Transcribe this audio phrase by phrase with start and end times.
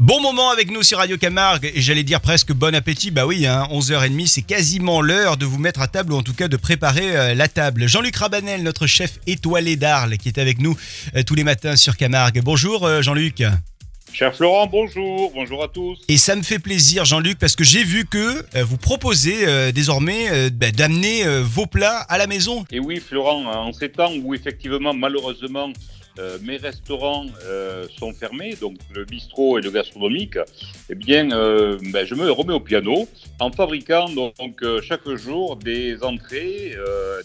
[0.00, 3.10] Bon moment avec nous sur Radio Camargue et j'allais dire presque bon appétit.
[3.10, 6.32] Bah oui, hein, 11h30, c'est quasiment l'heure de vous mettre à table ou en tout
[6.32, 7.86] cas de préparer euh, la table.
[7.86, 10.74] Jean-Luc Rabanel, notre chef étoilé d'Arles, qui est avec nous
[11.16, 12.40] euh, tous les matins sur Camargue.
[12.42, 13.42] Bonjour euh, Jean-Luc.
[14.10, 15.98] Cher Florent, bonjour, bonjour à tous.
[16.08, 20.72] Et ça me fait plaisir Jean-Luc parce que j'ai vu que vous proposez désormais bah,
[20.72, 22.64] d'amener vos plats à la maison.
[22.72, 25.72] Et oui, Florent, en ces temps où effectivement, malheureusement,
[26.18, 30.38] euh, mes restaurants euh, sont fermés, donc le bistrot et le gastronomique,
[30.88, 36.02] eh bien, euh, ben, je me remets au piano en fabriquant donc, chaque jour des
[36.02, 36.76] entrées,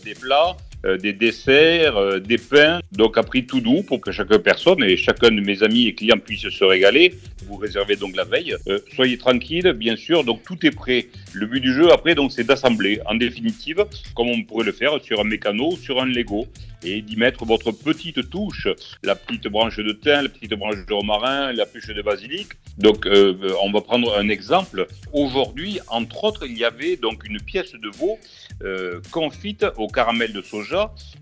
[0.04, 0.56] des plats,
[0.98, 4.98] des desserts, euh, des pains, donc à prix tout doux pour que chaque personne et
[4.98, 7.16] chacun de mes amis et clients puissent se régaler.
[7.48, 8.56] Vous réservez donc la veille.
[8.68, 11.08] Euh, soyez tranquille, bien sûr, donc tout est prêt.
[11.34, 13.86] Le but du jeu après, donc, c'est d'assembler, en définitive,
[14.16, 16.48] comme on pourrait le faire sur un mécano ou sur un Lego,
[16.84, 18.68] et d'y mettre votre petite touche,
[19.04, 22.50] la petite branche de thym, la petite branche de romarin, la puce de basilic.
[22.78, 24.88] Donc, euh, on va prendre un exemple.
[25.12, 28.20] Aujourd'hui, entre autres, il y avait donc une pièce de veau
[28.64, 30.75] euh, confite au caramel de soja,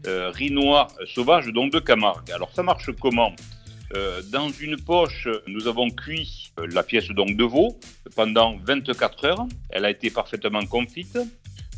[0.08, 2.32] euh, riz noir sauvage donc de Camargue.
[2.32, 3.34] Alors, ça marche comment?
[3.96, 7.80] Euh, Dans une poche, nous avons cuit euh, la pièce donc de veau
[8.16, 9.46] pendant 24 heures.
[9.70, 11.18] Elle a été parfaitement confite.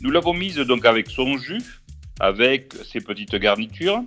[0.01, 1.81] Nous l'avons mise donc avec son jus,
[2.19, 4.01] avec ses petites garnitures.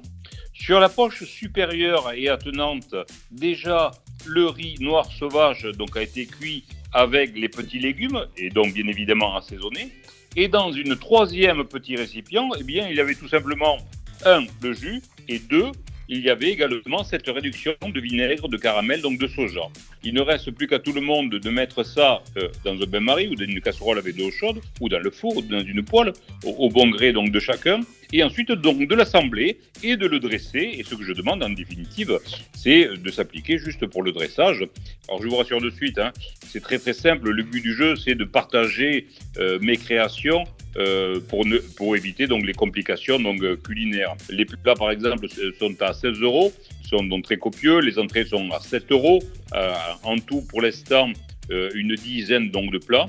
[0.54, 2.94] Sur la poche supérieure et attenante,
[3.30, 3.92] déjà
[4.26, 8.86] le riz noir sauvage donc a été cuit avec les petits légumes et donc bien
[8.88, 9.92] évidemment assaisonné.
[10.36, 13.78] Et dans une troisième petit récipient, eh bien il y avait tout simplement
[14.24, 15.70] un le jus et deux
[16.08, 19.68] il y avait également cette réduction de vinaigre de caramel donc de soja.
[20.02, 23.28] Il ne reste plus qu'à tout le monde de mettre ça euh, dans un bain-marie
[23.28, 25.84] ou dans une casserole avec de l'eau chaude ou dans le four ou dans une
[25.84, 26.12] poêle
[26.44, 27.80] au, bon gré donc de chacun
[28.12, 31.50] et ensuite donc de l'assembler et de le dresser et ce que je demande en
[31.50, 32.18] définitive
[32.54, 34.64] c'est de s'appliquer juste pour le dressage.
[35.08, 36.12] Alors je vous rassure de suite hein,
[36.46, 40.44] c'est très très simple le but du jeu c'est de partager euh, mes créations
[40.76, 44.14] euh, pour, ne, pour éviter donc les complications donc, euh, culinaires.
[44.30, 46.52] Les plats par exemple s- sont à 16 euros,
[46.88, 49.20] sont donc très copieux, les entrées sont à 7 euros,
[49.54, 49.72] Euh,
[50.02, 51.08] en tout pour l'instant
[51.50, 53.06] euh, une dizaine donc de plats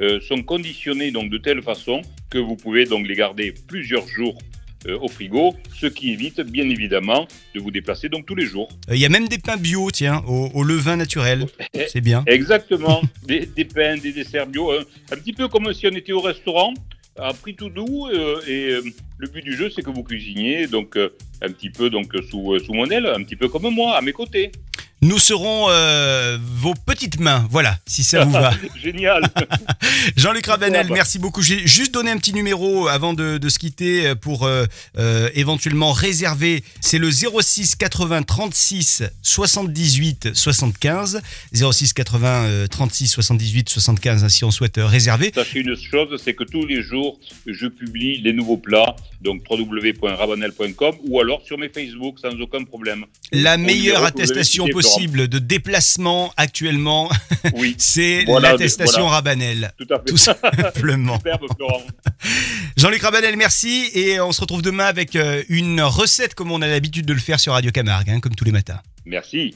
[0.00, 2.00] euh, sont conditionnés donc de telle façon
[2.30, 4.38] que vous pouvez donc les garder plusieurs jours
[4.88, 8.68] euh, au frigo, ce qui évite bien évidemment de vous déplacer donc tous les jours.
[8.88, 11.46] Euh, Il y a même des pains bio, tiens, au, au levain naturel.
[11.92, 12.24] C'est bien.
[12.26, 16.20] Exactement, des, des pains, des desserts bio, un petit peu comme si on était au
[16.20, 16.72] restaurant,
[17.16, 18.08] à prix tout doux.
[18.08, 18.82] euh, et euh,
[19.18, 21.10] le but du jeu, c'est que vous cuisiniez donc euh,
[21.42, 24.12] un petit peu donc sous, sous mon aile, un petit peu comme moi, à mes
[24.12, 24.52] côtés.
[25.04, 28.52] Nous serons euh, vos petites mains, voilà, si ça vous va.
[28.80, 29.24] Génial.
[30.16, 31.42] Jean-Luc Rabanel, merci beaucoup.
[31.42, 34.64] J'ai juste donné un petit numéro avant de, de se quitter euh, pour euh,
[34.98, 36.62] euh, éventuellement réserver.
[36.80, 41.20] C'est le 06 80 36 78 75.
[41.52, 45.32] 06 80 euh, 36 78 75 hein, si on souhaite euh, réserver.
[45.34, 50.94] Sachez une chose, c'est que tous les jours, je publie les nouveaux plats, donc www.rabanel.com
[51.08, 53.04] ou alors sur mes Facebook sans aucun problème.
[53.32, 54.91] La Au meilleure attestation Florent.
[54.94, 57.10] Possible de déplacement actuellement,
[57.54, 59.16] Oui, c'est Voilà, l'attestation voilà.
[59.16, 59.72] Rabanel.
[59.78, 60.04] tout à fait.
[60.04, 61.18] Tout simplement.
[62.76, 63.90] Jean-Luc Rabanel, merci.
[63.94, 67.20] Et on se retrouve demain avec euh, une recette comme on a l'habitude de le
[67.20, 68.80] faire sur Radio Camargue, hein, comme tous les matins.
[69.04, 69.54] Merci.